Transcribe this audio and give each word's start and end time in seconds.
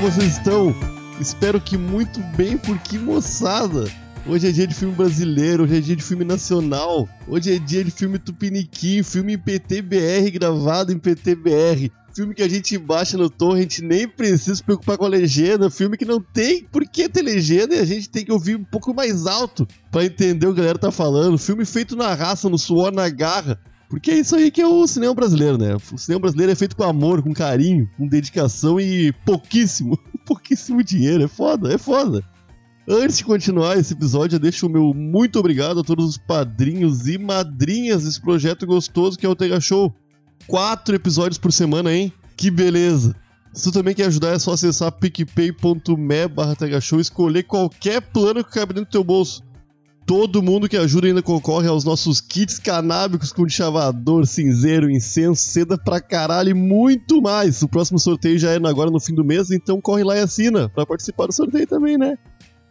vocês 0.00 0.38
estão? 0.38 0.74
Espero 1.20 1.60
que 1.60 1.76
muito 1.76 2.20
bem, 2.34 2.56
porque 2.56 2.98
moçada! 2.98 3.84
Hoje 4.26 4.48
é 4.48 4.50
dia 4.50 4.66
de 4.66 4.74
filme 4.74 4.94
brasileiro, 4.94 5.64
hoje 5.64 5.76
é 5.76 5.80
dia 5.80 5.94
de 5.96 6.02
filme 6.02 6.24
nacional, 6.24 7.06
hoje 7.28 7.54
é 7.54 7.58
dia 7.58 7.84
de 7.84 7.90
filme 7.90 8.18
tupiniquim, 8.18 9.02
filme 9.02 9.34
em 9.34 9.38
PTBR 9.38 10.30
gravado 10.30 10.90
em 10.90 10.98
PTBR, 10.98 11.92
filme 12.14 12.34
que 12.34 12.42
a 12.42 12.48
gente 12.48 12.78
baixa 12.78 13.18
no 13.18 13.28
torrent, 13.28 13.80
nem 13.80 14.08
precisa 14.08 14.54
se 14.54 14.62
preocupar 14.62 14.96
com 14.96 15.04
a 15.04 15.08
legenda, 15.08 15.68
filme 15.68 15.98
que 15.98 16.06
não 16.06 16.20
tem 16.20 16.64
por 16.64 16.82
que 16.88 17.06
ter 17.06 17.20
legenda 17.20 17.74
e 17.74 17.78
a 17.78 17.84
gente 17.84 18.08
tem 18.08 18.24
que 18.24 18.32
ouvir 18.32 18.56
um 18.56 18.64
pouco 18.64 18.94
mais 18.94 19.26
alto 19.26 19.68
para 19.90 20.06
entender 20.06 20.46
o 20.46 20.54
que 20.54 20.60
a 20.60 20.62
galera 20.62 20.78
tá 20.78 20.90
falando, 20.90 21.36
filme 21.36 21.66
feito 21.66 21.94
na 21.94 22.14
raça, 22.14 22.48
no 22.48 22.56
suor, 22.56 22.90
na 22.90 23.08
garra, 23.10 23.60
porque 23.90 24.12
é 24.12 24.20
isso 24.20 24.36
aí 24.36 24.52
que 24.52 24.60
é 24.60 24.66
o 24.66 24.86
cinema 24.86 25.12
brasileiro, 25.12 25.58
né? 25.58 25.74
O 25.74 25.98
cinema 25.98 26.20
brasileiro 26.20 26.52
é 26.52 26.54
feito 26.54 26.76
com 26.76 26.84
amor, 26.84 27.20
com 27.22 27.34
carinho, 27.34 27.90
com 27.98 28.06
dedicação 28.06 28.78
e 28.78 29.12
pouquíssimo, 29.26 29.98
pouquíssimo 30.24 30.82
dinheiro. 30.84 31.24
É 31.24 31.28
foda, 31.28 31.74
é 31.74 31.76
foda. 31.76 32.24
Antes 32.88 33.18
de 33.18 33.24
continuar 33.24 33.76
esse 33.76 33.92
episódio, 33.92 34.36
eu 34.36 34.40
deixo 34.40 34.66
o 34.66 34.70
meu 34.70 34.94
muito 34.94 35.40
obrigado 35.40 35.80
a 35.80 35.82
todos 35.82 36.08
os 36.08 36.16
padrinhos 36.16 37.08
e 37.08 37.18
madrinhas 37.18 38.04
desse 38.04 38.20
projeto 38.20 38.64
gostoso 38.64 39.18
que 39.18 39.26
é 39.26 39.28
o 39.28 39.34
Tega 39.34 39.60
Show. 39.60 39.92
Quatro 40.46 40.94
episódios 40.94 41.38
por 41.38 41.52
semana, 41.52 41.92
hein? 41.92 42.12
Que 42.36 42.48
beleza! 42.48 43.16
Se 43.52 43.64
tu 43.64 43.72
também 43.72 43.94
quer 43.94 44.06
ajudar, 44.06 44.34
é 44.34 44.38
só 44.38 44.52
acessar 44.52 44.92
picpay.me 44.92 46.28
barra 46.28 46.56
e 46.62 47.00
escolher 47.00 47.42
qualquer 47.42 48.00
plano 48.00 48.44
que 48.44 48.52
cabe 48.52 48.72
dentro 48.72 48.88
do 48.88 48.92
teu 48.92 49.02
bolso. 49.02 49.42
Todo 50.06 50.42
mundo 50.42 50.68
que 50.68 50.76
ajuda 50.76 51.06
ainda 51.06 51.22
concorre 51.22 51.68
aos 51.68 51.84
nossos 51.84 52.20
kits 52.20 52.58
canábicos 52.58 53.32
com 53.32 53.48
chavador, 53.48 54.26
cinzeiro, 54.26 54.90
incenso, 54.90 55.42
seda 55.42 55.78
pra 55.78 56.00
caralho 56.00 56.50
e 56.50 56.54
muito 56.54 57.22
mais. 57.22 57.62
O 57.62 57.68
próximo 57.68 57.98
sorteio 57.98 58.38
já 58.38 58.50
é 58.50 58.56
agora 58.56 58.90
no 58.90 59.00
fim 59.00 59.14
do 59.14 59.24
mês, 59.24 59.50
então 59.50 59.80
corre 59.80 60.02
lá 60.02 60.16
e 60.16 60.20
assina 60.20 60.68
pra 60.68 60.84
participar 60.84 61.26
do 61.26 61.32
sorteio 61.32 61.66
também, 61.66 61.96
né? 61.96 62.18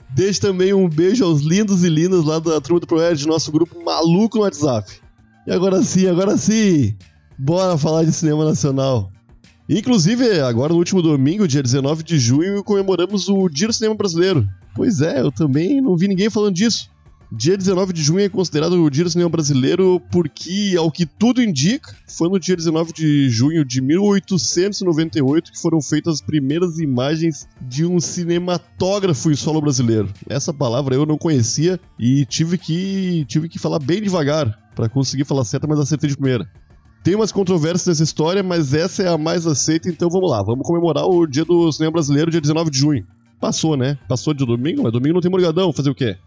Deixe 0.10 0.40
também 0.40 0.74
um 0.74 0.90
beijo 0.90 1.24
aos 1.24 1.42
lindos 1.42 1.84
e 1.84 1.90
lindas 1.90 2.26
lá 2.26 2.40
da 2.40 2.60
Turma 2.60 2.80
do 2.80 2.88
Proerd, 2.88 3.26
nosso 3.28 3.52
grupo 3.52 3.84
maluco 3.84 4.38
no 4.38 4.44
WhatsApp. 4.44 4.92
E 5.46 5.52
agora 5.52 5.82
sim, 5.84 6.08
agora 6.08 6.36
sim, 6.36 6.96
bora 7.38 7.78
falar 7.78 8.04
de 8.04 8.12
cinema 8.12 8.44
nacional. 8.44 9.12
Inclusive, 9.70 10.42
agora 10.42 10.74
no 10.74 10.80
último 10.80 11.00
domingo, 11.00 11.48
dia 11.48 11.62
19 11.62 12.02
de 12.02 12.18
junho, 12.18 12.64
comemoramos 12.64 13.30
o 13.30 13.48
Dia 13.48 13.68
do 13.68 13.74
Cinema 13.74 13.94
Brasileiro. 13.94 14.48
Pois 14.76 15.00
é, 15.00 15.22
eu 15.22 15.32
também 15.32 15.80
não 15.80 15.96
vi 15.96 16.08
ninguém 16.08 16.28
falando 16.28 16.56
disso. 16.56 16.90
Dia 17.32 17.56
19 17.56 17.94
de 17.94 18.02
junho 18.02 18.22
é 18.22 18.30
considerado 18.30 18.74
o 18.84 18.90
Dia 18.90 19.04
do 19.04 19.10
Cinema 19.12 19.30
Brasileiro 19.30 20.02
porque, 20.12 20.74
ao 20.76 20.92
que 20.92 21.06
tudo 21.06 21.44
indica, 21.44 21.96
foi 22.08 22.28
no 22.28 22.40
dia 22.40 22.56
19 22.56 22.92
de 22.92 23.30
junho 23.30 23.64
de 23.64 23.82
1898 23.82 25.52
que 25.52 25.62
foram 25.62 25.80
feitas 25.80 26.16
as 26.16 26.22
primeiras 26.22 26.80
imagens 26.80 27.48
de 27.62 27.86
um 27.86 28.00
cinematógrafo 28.00 29.30
em 29.30 29.36
solo 29.36 29.62
brasileiro. 29.62 30.10
Essa 30.28 30.52
palavra 30.52 30.96
eu 30.96 31.06
não 31.06 31.20
conhecia 31.20 31.80
e 32.00 32.26
tive 32.26 32.58
que, 32.58 33.24
tive 33.28 33.48
que 33.48 33.60
falar 33.60 33.78
bem 33.78 34.02
devagar 34.02 34.58
para 34.76 34.90
conseguir 34.90 35.24
falar 35.24 35.46
certa, 35.46 35.68
mas 35.68 35.80
acertei 35.80 36.10
de 36.10 36.18
primeira. 36.18 36.50
Tem 37.04 37.14
umas 37.14 37.32
controvérsias 37.32 37.88
nessa 37.88 38.04
história, 38.04 38.42
mas 38.42 38.74
essa 38.74 39.04
é 39.04 39.08
a 39.08 39.20
mais 39.20 39.46
aceita, 39.46 39.88
então 39.88 40.10
vamos 40.10 40.32
lá. 40.32 40.42
Vamos 40.42 40.66
comemorar 40.66 41.06
o 41.06 41.28
Dia 41.28 41.46
do 41.46 41.72
Cinema 41.72 41.92
Brasileiro, 41.92 42.32
dia 42.32 42.42
19 42.42 42.72
de 42.72 42.80
junho. 42.80 43.06
Passou, 43.40 43.78
né? 43.78 44.00
Passou 44.08 44.34
de 44.34 44.44
domingo, 44.44 44.82
mas 44.82 44.92
domingo 44.92 45.14
não 45.14 45.22
tem 45.22 45.30
morgadão, 45.30 45.72
fazer 45.72 45.92
o 45.92 45.96
quê? 45.96 46.18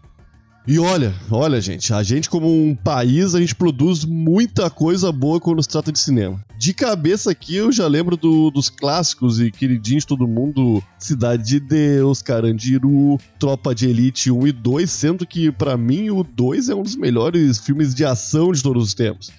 E 0.65 0.79
olha, 0.79 1.13
olha, 1.29 1.59
gente, 1.59 1.93
a 1.93 2.01
gente, 2.01 2.29
como 2.29 2.47
um 2.47 2.73
país, 2.73 3.35
a 3.35 3.39
gente 3.41 3.53
produz 3.53 4.05
muita 4.05 4.69
coisa 4.69 5.11
boa 5.11 5.37
quando 5.37 5.61
se 5.61 5.67
trata 5.67 5.91
de 5.91 5.99
cinema. 5.99 6.41
De 6.57 6.73
cabeça 6.73 7.31
aqui, 7.31 7.57
eu 7.57 7.69
já 7.69 7.85
lembro 7.85 8.15
do, 8.15 8.49
dos 8.49 8.69
clássicos 8.69 9.41
e 9.41 9.51
queridinhos 9.51 10.03
de 10.03 10.07
todo 10.07 10.25
mundo: 10.25 10.81
Cidade 10.97 11.43
de 11.43 11.59
Deus, 11.59 12.21
Carandiru, 12.21 13.19
Tropa 13.37 13.75
de 13.75 13.89
Elite 13.89 14.31
1 14.31 14.47
e 14.47 14.51
2, 14.53 14.89
sendo 14.89 15.27
que, 15.27 15.51
para 15.51 15.75
mim, 15.75 16.09
o 16.09 16.23
2 16.23 16.69
é 16.69 16.75
um 16.75 16.83
dos 16.83 16.95
melhores 16.95 17.59
filmes 17.59 17.93
de 17.93 18.05
ação 18.05 18.53
de 18.53 18.63
todos 18.63 18.83
os 18.85 18.93
tempos. 18.93 19.33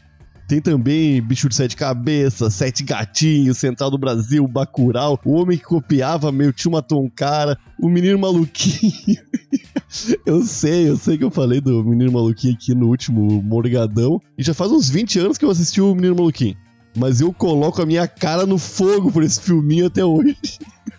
Tem 0.47 0.61
também 0.61 1.23
Bicho 1.23 1.49
de 1.49 1.55
Sete 1.55 1.75
Cabeças, 1.75 2.53
Sete 2.55 2.85
Gatinhos, 2.85 3.59
Central 3.59 3.91
do 3.91 3.97
Brasil, 3.97 4.47
Bacurau, 4.47 5.19
O 5.25 5.33
Homem 5.33 5.57
que 5.57 5.65
Copiava, 5.65 6.31
Meu 6.31 6.53
Tio 6.53 6.71
Matou 6.71 7.03
um 7.03 7.09
Cara, 7.09 7.59
O 7.79 7.89
Menino 7.89 8.19
Maluquinho. 8.19 9.23
eu 10.27 10.43
sei, 10.43 10.89
eu 10.89 10.97
sei 10.97 11.17
que 11.17 11.25
eu 11.25 11.31
falei 11.31 11.61
do 11.61 11.83
Menino 11.83 12.13
Maluquinho 12.13 12.55
aqui 12.55 12.75
no 12.75 12.89
último 12.89 13.43
Morgadão. 13.43 14.21
E 14.37 14.43
já 14.43 14.53
faz 14.53 14.71
uns 14.71 14.89
20 14.89 15.19
anos 15.19 15.39
que 15.39 15.45
eu 15.45 15.51
assisti 15.51 15.81
o 15.81 15.95
Menino 15.95 16.17
Maluquinho. 16.17 16.57
Mas 16.97 17.21
eu 17.21 17.33
coloco 17.33 17.83
a 17.83 17.87
minha 17.87 18.07
cara 18.07 18.47
no 18.47 18.59
fogo 18.59 19.11
por 19.11 19.23
esse 19.23 19.41
filminho 19.41 19.87
até 19.87 20.05
hoje. 20.05 20.37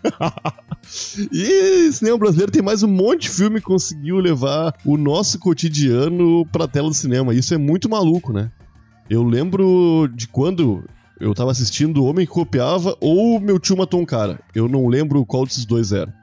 e 1.32 1.92
cinema 1.94 2.18
brasileiro 2.18 2.52
tem 2.52 2.62
mais 2.62 2.84
um 2.84 2.88
monte 2.88 3.24
de 3.24 3.30
filme 3.30 3.60
que 3.60 3.66
conseguiu 3.66 4.18
levar 4.18 4.74
o 4.84 4.98
nosso 4.98 5.40
cotidiano 5.40 6.46
pra 6.48 6.68
tela 6.68 6.90
do 6.90 6.94
cinema. 6.94 7.34
Isso 7.34 7.54
é 7.54 7.58
muito 7.58 7.90
maluco, 7.90 8.34
né? 8.34 8.52
Eu 9.10 9.24
lembro 9.24 10.10
de 10.14 10.28
quando 10.28 10.84
eu 11.20 11.34
tava 11.34 11.52
assistindo 11.52 12.02
O 12.02 12.06
Homem 12.06 12.26
que 12.26 12.32
Copiava 12.32 12.98
ou 13.00 13.40
Meu 13.40 13.60
Tio 13.60 13.78
Matou 13.78 14.02
um 14.02 14.06
Cara. 14.06 14.40
Eu 14.54 14.68
não 14.68 14.88
lembro 14.88 15.26
qual 15.26 15.46
desses 15.46 15.66
dois 15.66 15.92
era. 15.92 16.14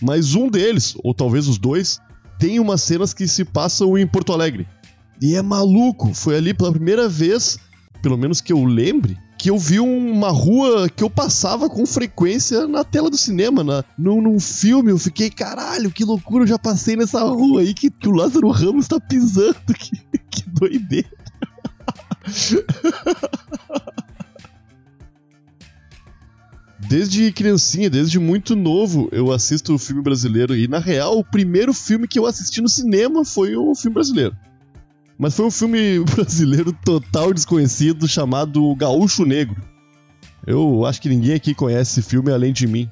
Mas 0.00 0.34
um 0.34 0.48
deles, 0.48 0.96
ou 1.02 1.14
talvez 1.14 1.46
os 1.46 1.58
dois, 1.58 2.00
tem 2.38 2.58
umas 2.58 2.82
cenas 2.82 3.14
que 3.14 3.28
se 3.28 3.44
passam 3.44 3.96
em 3.96 4.06
Porto 4.06 4.32
Alegre. 4.32 4.66
E 5.22 5.36
é 5.36 5.42
maluco, 5.42 6.12
foi 6.12 6.36
ali 6.36 6.52
pela 6.52 6.72
primeira 6.72 7.08
vez, 7.08 7.58
pelo 8.02 8.18
menos 8.18 8.40
que 8.40 8.52
eu 8.52 8.64
lembre, 8.64 9.16
que 9.38 9.48
eu 9.48 9.56
vi 9.56 9.78
uma 9.78 10.30
rua 10.30 10.88
que 10.88 11.04
eu 11.04 11.08
passava 11.08 11.70
com 11.70 11.86
frequência 11.86 12.66
na 12.66 12.82
tela 12.82 13.08
do 13.08 13.16
cinema, 13.16 13.62
na, 13.62 13.84
num, 13.96 14.20
num 14.20 14.40
filme. 14.40 14.90
Eu 14.90 14.98
fiquei, 14.98 15.30
caralho, 15.30 15.90
que 15.90 16.04
loucura, 16.04 16.42
eu 16.42 16.48
já 16.48 16.58
passei 16.58 16.96
nessa 16.96 17.20
rua 17.22 17.60
aí 17.60 17.72
que, 17.72 17.90
que 17.90 18.08
o 18.08 18.12
Lázaro 18.12 18.50
Ramos 18.50 18.88
tá 18.88 18.98
pisando. 18.98 19.54
Que, 19.78 20.42
que 20.42 20.50
doideira. 20.50 21.23
Desde 26.86 27.32
criancinha, 27.32 27.88
desde 27.88 28.18
muito 28.18 28.54
novo, 28.54 29.08
eu 29.10 29.32
assisto 29.32 29.74
o 29.74 29.78
filme 29.78 30.02
brasileiro. 30.02 30.54
E 30.54 30.68
na 30.68 30.78
real, 30.78 31.18
o 31.18 31.24
primeiro 31.24 31.72
filme 31.72 32.06
que 32.06 32.18
eu 32.18 32.26
assisti 32.26 32.60
no 32.60 32.68
cinema 32.68 33.24
foi 33.24 33.56
o 33.56 33.74
filme 33.74 33.94
brasileiro. 33.94 34.36
Mas 35.18 35.34
foi 35.34 35.46
um 35.46 35.50
filme 35.50 36.00
brasileiro 36.14 36.72
total 36.84 37.32
desconhecido 37.32 38.06
chamado 38.06 38.74
Gaúcho 38.74 39.24
Negro. 39.24 39.62
Eu 40.46 40.84
acho 40.84 41.00
que 41.00 41.08
ninguém 41.08 41.34
aqui 41.34 41.54
conhece 41.54 42.00
esse 42.00 42.08
filme 42.08 42.30
além 42.30 42.52
de 42.52 42.66
mim. 42.66 42.90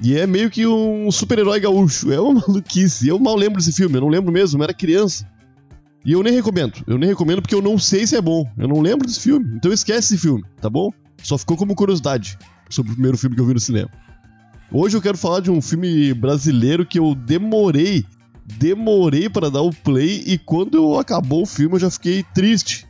E 0.00 0.16
é 0.16 0.26
meio 0.26 0.48
que 0.48 0.64
um 0.64 1.10
super-herói 1.10 1.58
gaúcho. 1.58 2.12
É 2.12 2.20
uma 2.20 2.34
maluquice. 2.46 3.08
Eu 3.08 3.18
mal 3.18 3.34
lembro 3.34 3.58
desse 3.58 3.72
filme, 3.72 3.96
eu 3.96 4.02
não 4.02 4.08
lembro 4.08 4.32
mesmo, 4.32 4.58
eu 4.58 4.64
era 4.64 4.72
criança. 4.72 5.28
E 6.04 6.12
eu 6.12 6.22
nem 6.22 6.32
recomendo. 6.32 6.82
Eu 6.86 6.98
nem 6.98 7.08
recomendo 7.08 7.42
porque 7.42 7.54
eu 7.54 7.62
não 7.62 7.78
sei 7.78 8.06
se 8.06 8.16
é 8.16 8.20
bom. 8.20 8.50
Eu 8.56 8.68
não 8.68 8.80
lembro 8.80 9.06
desse 9.06 9.20
filme. 9.20 9.56
Então 9.56 9.72
esquece 9.72 10.14
esse 10.14 10.18
filme, 10.18 10.44
tá 10.60 10.70
bom? 10.70 10.90
Só 11.22 11.36
ficou 11.36 11.56
como 11.56 11.74
curiosidade 11.74 12.38
sobre 12.70 12.92
o 12.92 12.94
primeiro 12.94 13.18
filme 13.18 13.34
que 13.34 13.42
eu 13.42 13.46
vi 13.46 13.54
no 13.54 13.60
cinema. 13.60 13.90
Hoje 14.70 14.96
eu 14.96 15.02
quero 15.02 15.16
falar 15.16 15.40
de 15.40 15.50
um 15.50 15.60
filme 15.60 16.12
brasileiro 16.14 16.84
que 16.84 16.98
eu 16.98 17.14
demorei, 17.14 18.04
demorei 18.44 19.28
para 19.28 19.50
dar 19.50 19.62
o 19.62 19.72
play 19.72 20.22
e 20.26 20.38
quando 20.38 20.98
acabou 20.98 21.42
o 21.42 21.46
filme 21.46 21.76
eu 21.76 21.80
já 21.80 21.90
fiquei 21.90 22.22
triste 22.34 22.86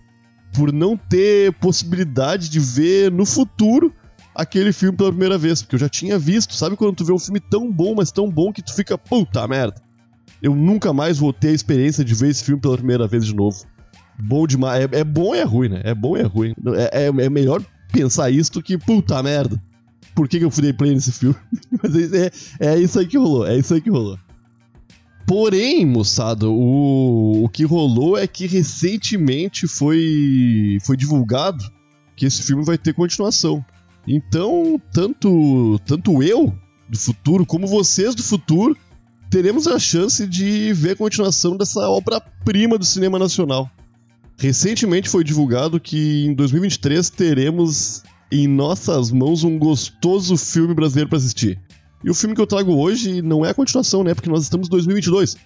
por 0.52 0.72
não 0.72 0.96
ter 0.96 1.52
possibilidade 1.54 2.48
de 2.48 2.58
ver 2.58 3.12
no 3.12 3.25
futuro 3.25 3.94
aquele 4.34 4.72
filme 4.72 4.96
pela 4.96 5.10
primeira 5.10 5.38
vez, 5.38 5.62
porque 5.62 5.76
eu 5.76 5.81
já 5.81 5.88
tinha 5.88 6.19
visto, 6.19 6.55
sabe 6.55 6.76
quando 6.76 6.96
tu 6.96 7.05
vê 7.05 7.12
um 7.12 7.19
filme 7.19 7.40
tão 7.40 7.70
bom, 7.72 7.94
mas 7.94 8.10
tão 8.10 8.28
bom 8.28 8.52
que 8.52 8.62
tu 8.62 8.75
fica, 8.75 8.99
puta 8.99 9.46
merda 9.46 9.88
eu 10.43 10.55
nunca 10.55 10.93
mais 10.93 11.19
vou 11.19 11.32
ter 11.32 11.49
a 11.49 11.52
experiência 11.52 12.05
de 12.05 12.14
ver 12.14 12.31
esse 12.31 12.44
filme 12.44 12.61
pela 12.61 12.76
primeira 12.76 13.06
vez 13.06 13.25
de 13.25 13.35
novo. 13.35 13.64
Bom 14.19 14.46
demais. 14.46 14.85
É, 14.85 15.00
é 15.00 15.05
bom 15.05 15.35
e 15.35 15.38
é 15.38 15.44
ruim, 15.44 15.69
né? 15.69 15.81
É 15.85 15.94
bom 15.94 16.17
e 16.17 16.20
é 16.20 16.25
ruim. 16.25 16.55
É, 16.76 17.05
é, 17.05 17.06
é 17.06 17.31
melhor 17.31 17.62
pensar 17.93 18.31
isso 18.31 18.52
do 18.52 18.62
que, 18.62 18.76
puta 18.76 19.23
merda. 19.23 19.61
Por 20.14 20.29
que, 20.29 20.38
que 20.38 20.44
eu 20.44 20.50
fui 20.50 20.73
play 20.73 20.93
nesse 20.93 21.12
filme? 21.12 21.37
Mas 21.82 22.12
é, 22.12 22.31
é 22.58 22.79
isso 22.79 22.99
aí 22.99 23.06
que 23.06 23.17
rolou. 23.17 23.46
É 23.46 23.56
isso 23.56 23.73
aí 23.75 23.81
que 23.81 23.90
rolou. 23.90 24.19
Porém, 25.26 25.85
moçada, 25.85 26.49
o, 26.49 27.44
o 27.44 27.49
que 27.50 27.64
rolou 27.64 28.17
é 28.17 28.26
que 28.26 28.46
recentemente 28.46 29.69
foi, 29.69 30.79
foi 30.82 30.96
divulgado 30.96 31.62
que 32.17 32.25
esse 32.25 32.43
filme 32.43 32.64
vai 32.64 32.79
ter 32.79 32.94
continuação. 32.94 33.64
Então, 34.06 34.81
tanto, 34.93 35.79
tanto 35.84 36.23
eu 36.23 36.52
do 36.88 36.99
futuro 36.99 37.44
como 37.44 37.67
vocês 37.67 38.14
do 38.14 38.23
futuro 38.23 38.75
teremos 39.30 39.66
a 39.66 39.78
chance 39.78 40.26
de 40.26 40.72
ver 40.72 40.92
a 40.92 40.96
continuação 40.96 41.56
dessa 41.56 41.88
obra-prima 41.88 42.78
do 42.78 42.84
cinema 42.84 43.19
nacional. 43.19 43.70
Recentemente 44.38 45.08
foi 45.08 45.25
divulgado 45.25 45.80
que 45.80 46.26
em 46.26 46.34
2023 46.34 47.10
teremos 47.10 48.02
em 48.30 48.46
nossas 48.46 49.10
mãos 49.10 49.42
um 49.42 49.58
gostoso 49.58 50.36
filme 50.36 50.75
brasileiro 50.75 51.08
para 51.08 51.19
assistir. 51.19 51.58
E 52.04 52.10
o 52.10 52.14
filme 52.14 52.34
que 52.34 52.40
eu 52.40 52.46
trago 52.46 52.72
hoje 52.76 53.20
não 53.22 53.44
é 53.44 53.50
a 53.50 53.54
continuação, 53.54 54.04
né? 54.04 54.14
Porque 54.14 54.30
nós 54.30 54.44
estamos 54.44 54.69
em 54.69 54.70
2022. 54.70 55.36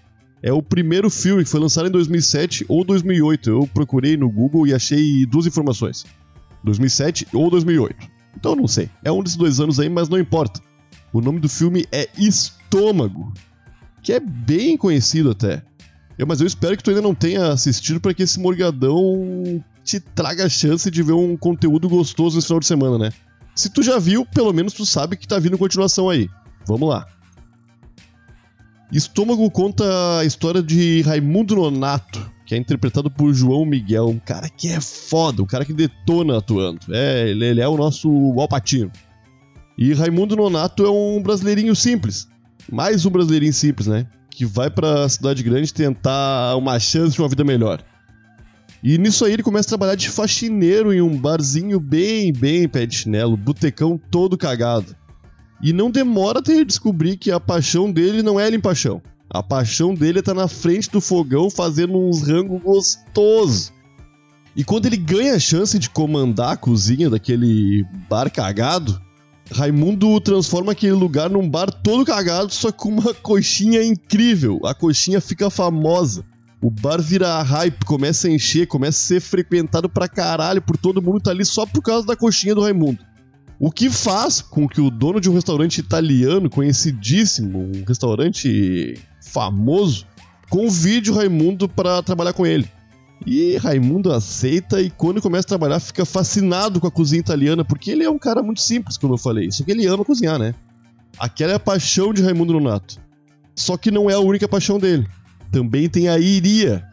É 0.43 0.53
o 0.53 0.61
primeiro 0.61 1.09
filme 1.09 1.45
que 1.45 1.49
foi 1.49 1.61
lançado 1.61 1.89
em 1.89 1.91
2007 1.91 2.67
ou 2.69 2.85
2008. 2.85 3.49
Eu 3.49 3.67
procurei 3.73 4.17
no 4.17 4.29
Google 4.29 4.67
e 4.67 4.75
achei 4.75 5.25
duas 5.25 5.47
informações: 5.47 6.05
2007 6.63 7.29
ou 7.33 7.49
2008. 7.49 7.97
Então 8.37 8.55
não 8.55 8.69
sei. 8.69 8.91
É 9.03 9.11
um 9.11 9.23
desses 9.23 9.39
dois 9.39 9.61
anos 9.61 9.81
aí, 9.81 9.89
mas 9.89 10.09
não 10.09 10.19
importa. 10.19 10.61
O 11.13 11.21
nome 11.21 11.41
do 11.41 11.49
filme 11.49 11.87
é 11.93 12.09
Estômago, 12.19 13.33
que 14.03 14.13
é 14.13 14.21
bem 14.21 14.77
conhecido 14.77 15.31
até. 15.31 15.63
Eu, 16.19 16.27
mas 16.27 16.41
eu 16.41 16.47
espero 16.47 16.77
que 16.77 16.83
tu 16.83 16.91
ainda 16.91 17.03
não 17.03 17.15
tenha 17.15 17.49
assistido 17.49 18.01
para 18.01 18.13
que 18.13 18.23
esse 18.23 18.39
Morgadão 18.39 19.65
te 19.85 19.99
traga 19.99 20.47
a 20.47 20.49
chance 20.49 20.91
de 20.91 21.03
ver 21.03 21.13
um 21.13 21.37
conteúdo 21.37 21.89
gostoso 21.89 22.37
nesse 22.37 22.49
final 22.49 22.61
de 22.61 22.67
semana, 22.67 22.99
né? 22.99 23.13
Se 23.55 23.71
tu 23.71 23.83
já 23.83 23.99
viu, 23.99 24.25
pelo 24.25 24.53
menos 24.53 24.73
tu 24.73 24.85
sabe 24.87 25.17
que 25.17 25.27
tá 25.27 25.39
vindo 25.39 25.59
continuação 25.59 26.09
aí. 26.09 26.29
Vamos 26.67 26.89
lá. 26.89 27.07
Estômago 28.91 29.51
conta 29.51 29.85
a 30.19 30.25
história 30.25 30.63
de 30.63 31.01
Raimundo 31.03 31.57
Nonato, 31.57 32.31
que 32.45 32.55
é 32.55 32.59
interpretado 32.59 33.11
por 33.11 33.33
João 33.33 33.65
Miguel, 33.65 34.07
um 34.07 34.19
cara 34.19 34.49
que 34.51 34.69
é 34.69 34.81
foda, 34.81 35.43
um 35.43 35.47
cara 35.47 35.65
que 35.65 35.73
detona 35.73 36.39
atuando. 36.39 36.81
É, 36.91 37.31
ele, 37.31 37.47
ele 37.47 37.61
é 37.61 37.69
o 37.69 37.77
nosso 37.77 38.09
Alpatino. 38.39 38.93
E 39.79 39.95
Raimundo 39.95 40.37
Nonato 40.37 40.85
é 40.85 40.91
um 40.91 41.23
brasileirinho 41.23 41.75
simples. 41.75 42.29
Mais 42.71 43.05
um 43.05 43.11
brasileirinho 43.11 43.53
simples, 43.53 43.87
né? 43.87 44.07
Que 44.31 44.45
vai 44.45 44.71
pra 44.71 45.09
cidade 45.09 45.43
grande 45.43 45.73
tentar 45.73 46.57
uma 46.57 46.79
chance 46.79 47.15
de 47.15 47.21
uma 47.21 47.29
vida 47.29 47.45
melhor. 47.45 47.83
E 48.83 48.99
nisso 48.99 49.25
aí 49.25 49.33
ele 49.33 49.43
começa 49.43 49.69
a 49.69 49.71
trabalhar 49.71 49.95
de 49.95 50.09
faxineiro 50.09 50.93
em 50.93 51.01
um 51.01 51.17
barzinho 51.17 51.79
bem, 51.79 52.33
bem 52.33 52.69
pé 52.69 52.85
de 52.85 52.97
chinelo, 52.97 53.37
botecão 53.37 54.01
todo 54.11 54.37
cagado. 54.37 54.97
E 55.63 55.73
não 55.73 55.91
demora 55.91 56.41
até 56.41 56.53
ele 56.53 56.65
descobrir 56.65 57.17
que 57.17 57.31
a 57.31 57.39
paixão 57.39 57.93
dele 57.93 58.23
não 58.23 58.41
é 58.41 58.51
limpachão. 58.51 59.01
A 59.31 59.43
paixão 59.43 59.95
dele 59.95 60.19
é 60.19 60.23
tá 60.23 60.35
na 60.35 60.49
frente 60.49 60.91
do 60.91 61.01
fogão 61.01 61.49
fazendo 61.49 61.97
uns 61.97 62.27
rangos 62.27 62.61
gostosos. 62.61 63.73
E 64.57 64.65
quando 64.65 64.87
ele 64.87 64.97
ganha 64.97 65.35
a 65.35 65.39
chance 65.39 65.79
de 65.79 65.89
comandar 65.89 66.53
a 66.53 66.57
cozinha 66.57 67.09
daquele 67.09 67.87
bar 68.11 68.31
cagado, 68.31 69.01
Raimundo 69.53 70.21
transforma 70.21 70.73
aquele 70.73 70.93
lugar 70.93 71.31
num 71.31 71.49
bar 71.49 71.71
todo 71.71 72.05
cagado, 72.05 72.53
só 72.53 72.73
com 72.73 72.89
uma 72.89 73.15
coxinha 73.15 73.85
incrível. 73.85 74.61
A 74.65 74.75
coxinha 74.75 75.21
fica 75.21 75.51
famosa. 75.51 76.25
O 76.61 76.71
bar 76.71 77.01
vira 77.01 77.43
hype, 77.43 77.85
começa 77.85 78.29
a 78.29 78.31
encher, 78.31 78.67
começa 78.67 78.99
a 78.99 79.07
ser 79.09 79.21
frequentado 79.21 79.89
pra 79.89 80.09
caralho 80.09 80.63
por 80.63 80.77
todo 80.77 81.03
mundo 81.03 81.19
que 81.19 81.25
tá 81.25 81.31
ali 81.31 81.45
só 81.45 81.67
por 81.67 81.83
causa 81.83 82.07
da 82.07 82.17
coxinha 82.17 82.55
do 82.55 82.63
Raimundo. 82.63 83.01
O 83.59 83.71
que 83.71 83.91
faz 83.91 84.41
com 84.41 84.69
que 84.69 84.81
o 84.81 84.91
dono 84.91 85.21
de 85.21 85.29
um 85.29 85.35
restaurante 85.35 85.79
italiano 85.79 86.49
conhecidíssimo, 86.49 87.71
um 87.75 87.85
restaurante 87.87 88.99
famoso, 89.21 90.07
convide 90.49 91.11
o 91.11 91.15
Raimundo 91.15 91.69
para 91.69 92.03
trabalhar 92.03 92.33
com 92.33 92.47
ele. 92.47 92.69
E 93.27 93.57
Raimundo 93.57 94.13
aceita 94.13 94.81
e 94.81 94.91
quando 94.91 95.23
começa 95.23 95.47
a 95.47 95.49
trabalhar 95.49 95.81
fica 95.81 96.05
fascinado 96.05 96.81
com 96.81 96.87
a 96.87 96.91
cozinha 96.91 97.21
italiana, 97.21 97.65
porque 97.65 97.91
ele 97.91 98.05
é 98.05 98.11
um 98.11 98.19
cara 98.19 98.43
muito 98.43 98.61
simples, 98.61 98.97
como 98.97 99.15
eu 99.15 99.19
falei, 99.19 99.51
só 99.51 99.65
que 99.65 99.71
ele 99.71 99.87
ama 99.87 100.05
cozinhar, 100.05 100.39
né? 100.39 100.55
Aquela 101.19 101.53
é 101.53 101.57
a 101.57 101.61
paixão 101.61 102.13
de 102.13 102.23
Raimundo 102.23 102.55
Nonato. 102.55 103.01
Só 103.55 103.77
que 103.77 103.91
não 103.91 104.09
é 104.09 104.15
a 104.15 104.21
única 104.21 104.49
paixão 104.49 104.79
dele. 104.79 105.07
Também 105.51 105.89
tem 105.89 106.09
a 106.09 106.19
Iria, 106.19 106.85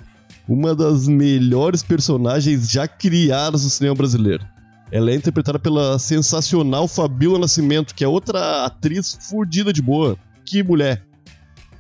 uma 0.48 0.76
das 0.76 1.08
melhores 1.08 1.82
personagens 1.82 2.70
já 2.70 2.88
criadas 2.88 3.64
no 3.64 3.70
cinema 3.70 3.96
brasileiro. 3.96 4.46
Ela 4.92 5.12
é 5.12 5.16
interpretada 5.16 5.60
pela 5.60 6.00
sensacional 6.00 6.88
Fabíola 6.88 7.40
Nascimento, 7.40 7.94
que 7.94 8.04
é 8.04 8.08
outra 8.08 8.66
atriz 8.66 9.18
fodida 9.22 9.72
de 9.72 9.82
boa. 9.82 10.18
Que 10.44 10.64
mulher! 10.64 11.06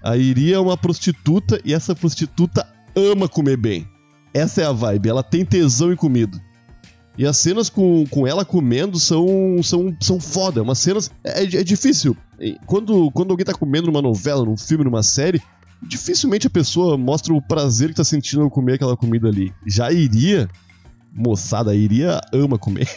A 0.02 0.16
Iria 0.16 0.56
é 0.56 0.60
uma 0.60 0.78
prostituta 0.78 1.60
e 1.66 1.74
essa 1.74 1.94
prostituta 1.94 2.66
ama 2.96 3.28
comer 3.28 3.58
bem. 3.58 3.88
Essa 4.34 4.62
é 4.62 4.66
a 4.66 4.72
vibe, 4.72 5.10
ela 5.10 5.24
tem 5.24 5.46
tesão 5.46 5.92
em 5.92 5.96
comida. 5.96 6.40
E 7.18 7.26
as 7.26 7.36
cenas 7.36 7.70
com, 7.70 8.06
com 8.10 8.26
ela 8.26 8.46
comendo 8.46 8.98
são, 8.98 9.62
são, 9.62 9.94
são 10.00 10.22
foda. 10.22 10.64
Umas 10.64 10.80
cenas. 10.80 11.12
É, 11.22 11.44
é 11.44 11.64
difícil. 11.64 12.16
Quando, 12.66 13.12
quando 13.12 13.32
alguém 13.32 13.46
tá 13.46 13.54
comendo 13.54 13.88
numa 13.88 14.02
novela, 14.02 14.46
num 14.46 14.56
filme, 14.56 14.86
numa 14.86 15.04
série, 15.04 15.42
dificilmente 15.82 16.48
a 16.48 16.50
pessoa 16.50 16.98
mostra 16.98 17.34
o 17.34 17.42
prazer 17.42 17.90
que 17.90 17.96
tá 17.96 18.06
sentindo 18.06 18.44
ao 18.44 18.50
comer 18.50 18.76
aquela 18.76 18.96
comida 18.96 19.28
ali. 19.28 19.54
Já 19.66 19.92
iria 19.92 20.50
moçada 21.14 21.76
iria 21.76 22.22
ama 22.32 22.58
comer. 22.58 22.88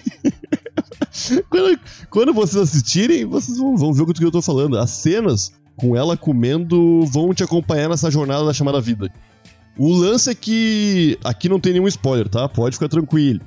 quando, 1.50 1.80
quando, 2.10 2.34
vocês 2.34 2.62
assistirem, 2.62 3.24
vocês 3.24 3.58
vão, 3.58 3.76
vão 3.76 3.92
ver 3.92 4.02
o 4.02 4.06
que 4.06 4.24
eu 4.24 4.30
tô 4.30 4.42
falando. 4.42 4.78
As 4.78 4.90
cenas 4.90 5.52
com 5.76 5.96
ela 5.96 6.16
comendo 6.16 7.04
vão 7.06 7.34
te 7.34 7.42
acompanhar 7.42 7.88
nessa 7.88 8.10
jornada 8.10 8.44
da 8.44 8.52
chamada 8.52 8.80
vida. 8.80 9.12
O 9.78 9.92
lance 9.92 10.30
é 10.30 10.34
que 10.34 11.18
aqui 11.24 11.48
não 11.48 11.58
tem 11.58 11.72
nenhum 11.72 11.88
spoiler, 11.88 12.28
tá? 12.28 12.48
Pode 12.48 12.76
ficar 12.76 12.88
tranquilo. 12.88 13.40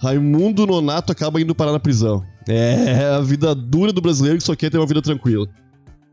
Raimundo 0.00 0.66
Nonato 0.66 1.12
acaba 1.12 1.40
indo 1.40 1.54
parar 1.54 1.72
na 1.72 1.80
prisão. 1.80 2.24
É 2.48 3.04
a 3.14 3.20
vida 3.20 3.54
dura 3.54 3.92
do 3.92 4.00
brasileiro 4.00 4.38
que 4.38 4.44
só 4.44 4.56
quer 4.56 4.70
ter 4.70 4.78
uma 4.78 4.86
vida 4.86 5.02
tranquila. 5.02 5.46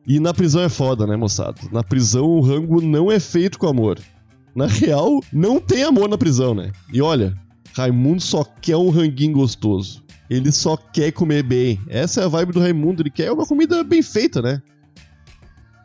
E 0.07 0.19
na 0.19 0.33
prisão 0.33 0.61
é 0.61 0.69
foda, 0.69 1.07
né, 1.07 1.15
moçada? 1.15 1.59
Na 1.71 1.83
prisão 1.83 2.25
o 2.25 2.41
rango 2.41 2.81
não 2.81 3.11
é 3.11 3.19
feito 3.19 3.57
com 3.57 3.67
amor. 3.67 3.99
Na 4.55 4.67
real, 4.67 5.21
não 5.33 5.59
tem 5.59 5.83
amor 5.83 6.07
na 6.07 6.17
prisão, 6.17 6.53
né? 6.53 6.71
E 6.93 7.01
olha, 7.01 7.35
Raimundo 7.75 8.21
só 8.21 8.43
quer 8.43 8.77
um 8.77 8.89
ranguinho 8.89 9.33
gostoso. 9.33 10.03
Ele 10.29 10.51
só 10.51 10.77
quer 10.77 11.11
comer 11.11 11.43
bem. 11.43 11.79
Essa 11.87 12.21
é 12.21 12.25
a 12.25 12.27
vibe 12.27 12.53
do 12.53 12.59
Raimundo. 12.59 13.01
Ele 13.01 13.09
quer 13.09 13.31
uma 13.31 13.45
comida 13.45 13.83
bem 13.83 14.01
feita, 14.01 14.41
né? 14.41 14.61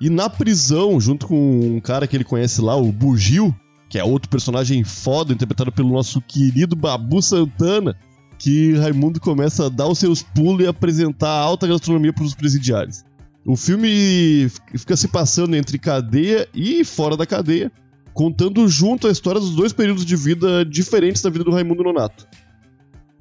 E 0.01 0.09
na 0.09 0.31
prisão, 0.31 0.99
junto 1.01 1.27
com 1.27 1.77
um 1.77 1.81
cara 1.81 2.07
que 2.07 2.17
ele 2.17 2.25
conhece 2.25 2.63
lá, 2.63 2.75
o 2.75 2.91
Bugil, 2.91 3.55
que 3.91 3.99
é 3.99 4.05
outro 4.05 4.31
personagem 4.31 4.85
foda, 4.85 5.33
interpretado 5.33 5.73
pelo 5.73 5.93
nosso 5.93 6.21
querido 6.21 6.77
Babu 6.77 7.21
Santana, 7.21 7.97
que 8.39 8.75
Raimundo 8.77 9.21
começa 9.21 9.67
a 9.67 9.69
dar 9.69 9.89
os 9.89 9.99
seus 9.99 10.23
pulos 10.23 10.65
e 10.65 10.69
apresentar 10.69 11.29
alta 11.29 11.67
gastronomia 11.67 12.13
para 12.13 12.23
os 12.23 12.33
presidiários. 12.33 13.05
O 13.45 13.57
filme 13.57 14.49
fica 14.77 14.97
se 14.97 15.09
passando 15.09 15.57
entre 15.57 15.77
cadeia 15.77 16.49
e 16.55 16.85
fora 16.85 17.17
da 17.17 17.27
cadeia, 17.27 17.73
contando 18.15 18.67
junto 18.69 19.09
a 19.09 19.11
história 19.11 19.41
dos 19.41 19.57
dois 19.57 19.73
períodos 19.73 20.07
de 20.07 20.15
vida 20.15 20.65
diferentes 20.65 21.21
da 21.21 21.29
vida 21.29 21.43
do 21.43 21.51
Raimundo 21.51 21.83
Nonato. 21.83 22.29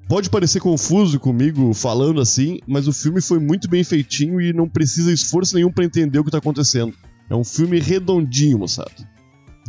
Pode 0.08 0.30
parecer 0.30 0.60
confuso 0.60 1.20
comigo 1.20 1.74
falando 1.74 2.22
assim, 2.22 2.60
mas 2.68 2.88
o 2.88 2.94
filme 2.94 3.22
foi 3.22 3.40
muito 3.40 3.68
bem 3.68 3.84
feitinho 3.84 4.40
e 4.40 4.54
não 4.54 4.70
precisa 4.70 5.12
esforço 5.12 5.56
nenhum 5.56 5.72
para 5.72 5.86
entender 5.86 6.20
o 6.20 6.24
que 6.24 6.32
tá 6.32 6.38
acontecendo. 6.38 6.94
É 7.28 7.36
um 7.36 7.44
filme 7.44 7.80
redondinho, 7.80 8.60
moçada. 8.60 9.09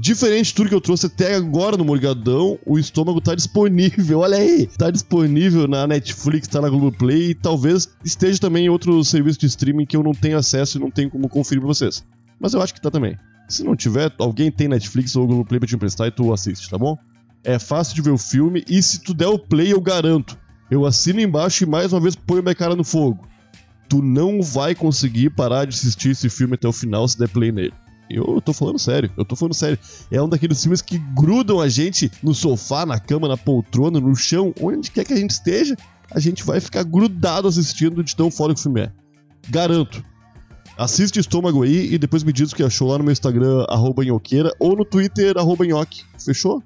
Diferente 0.00 0.46
de 0.46 0.54
tudo 0.54 0.70
que 0.70 0.74
eu 0.74 0.80
trouxe 0.80 1.04
até 1.04 1.34
agora 1.34 1.76
no 1.76 1.84
Morgadão, 1.84 2.58
o 2.64 2.78
estômago 2.78 3.20
tá 3.20 3.34
disponível. 3.34 4.20
Olha 4.20 4.38
aí, 4.38 4.66
tá 4.66 4.90
disponível 4.90 5.68
na 5.68 5.86
Netflix, 5.86 6.48
tá 6.48 6.58
na 6.58 6.70
Globoplay 6.70 7.32
e 7.32 7.34
talvez 7.34 7.86
esteja 8.02 8.40
também 8.40 8.64
em 8.64 8.68
outros 8.70 9.08
serviços 9.08 9.36
de 9.36 9.44
streaming 9.44 9.84
que 9.84 9.94
eu 9.94 10.02
não 10.02 10.12
tenho 10.12 10.38
acesso 10.38 10.78
e 10.78 10.80
não 10.80 10.90
tenho 10.90 11.10
como 11.10 11.28
conferir 11.28 11.60
pra 11.60 11.68
vocês. 11.68 12.02
Mas 12.40 12.54
eu 12.54 12.62
acho 12.62 12.72
que 12.72 12.80
tá 12.80 12.90
também. 12.90 13.14
Se 13.46 13.62
não 13.62 13.76
tiver, 13.76 14.10
alguém 14.18 14.50
tem 14.50 14.68
Netflix 14.68 15.14
ou 15.16 15.26
Google 15.26 15.44
Play 15.44 15.60
pra 15.60 15.68
te 15.68 15.74
emprestar 15.74 16.06
e 16.06 16.10
tu 16.10 16.32
assiste, 16.32 16.70
tá 16.70 16.78
bom? 16.78 16.96
É 17.44 17.58
fácil 17.58 17.94
de 17.94 18.00
ver 18.00 18.10
o 18.10 18.16
filme 18.16 18.64
e 18.66 18.82
se 18.82 19.00
tu 19.00 19.12
der 19.12 19.28
o 19.28 19.38
play, 19.38 19.70
eu 19.70 19.82
garanto. 19.82 20.38
Eu 20.70 20.86
assino 20.86 21.20
embaixo 21.20 21.64
e 21.64 21.66
mais 21.66 21.92
uma 21.92 22.00
vez 22.00 22.16
ponho 22.16 22.42
minha 22.42 22.54
cara 22.54 22.74
no 22.74 22.84
fogo. 22.84 23.28
Tu 23.86 24.00
não 24.00 24.40
vai 24.40 24.74
conseguir 24.74 25.28
parar 25.28 25.66
de 25.66 25.74
assistir 25.74 26.12
esse 26.12 26.30
filme 26.30 26.54
até 26.54 26.66
o 26.66 26.72
final 26.72 27.06
se 27.06 27.18
der 27.18 27.28
play 27.28 27.52
nele. 27.52 27.74
Eu 28.10 28.40
tô 28.40 28.52
falando 28.52 28.78
sério, 28.78 29.10
eu 29.16 29.24
tô 29.24 29.36
falando 29.36 29.54
sério. 29.54 29.78
É 30.10 30.20
um 30.20 30.28
daqueles 30.28 30.60
filmes 30.60 30.82
que 30.82 30.98
grudam 30.98 31.60
a 31.60 31.68
gente 31.68 32.10
no 32.22 32.34
sofá, 32.34 32.84
na 32.84 32.98
cama, 32.98 33.28
na 33.28 33.36
poltrona, 33.36 34.00
no 34.00 34.14
chão, 34.16 34.52
onde 34.60 34.90
quer 34.90 35.04
que 35.04 35.12
a 35.12 35.16
gente 35.16 35.30
esteja, 35.30 35.76
a 36.10 36.18
gente 36.18 36.44
vai 36.44 36.60
ficar 36.60 36.82
grudado 36.82 37.46
assistindo 37.46 38.02
de 38.02 38.16
tão 38.16 38.30
foda 38.30 38.52
que 38.52 38.60
o 38.60 38.62
filme 38.62 38.82
é. 38.82 38.92
Garanto. 39.48 40.04
Assiste 40.76 41.20
Estômago 41.20 41.62
aí 41.62 41.92
e 41.92 41.98
depois 41.98 42.24
me 42.24 42.32
diz 42.32 42.52
o 42.52 42.56
que 42.56 42.62
achou 42.62 42.88
lá 42.88 42.98
no 42.98 43.04
meu 43.04 43.12
Instagram, 43.12 43.64
nhoqueira, 44.04 44.52
ou 44.58 44.74
no 44.74 44.84
Twitter, 44.84 45.36
arroba 45.36 45.64
nhoque. 45.64 46.02
Fechou? 46.18 46.62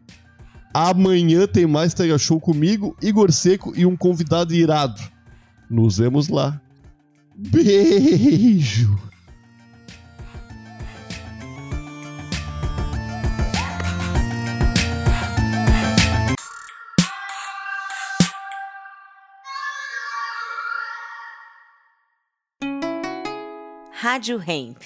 Amanhã 0.73 1.47
tem 1.47 1.67
mais 1.67 1.95
Tega 1.95 2.19
Show 2.19 2.41
comigo, 2.41 2.97
Igor 3.03 3.31
Seco 3.33 3.73
e 3.77 3.85
um 3.85 3.97
convidado 3.97 4.55
irado. 4.55 5.01
Nos 5.71 5.99
vemos 5.99 6.29
lá. 6.29 6.61
Beijo! 7.37 8.97
Rádio 24.15 24.39
Hemp. 24.39 24.79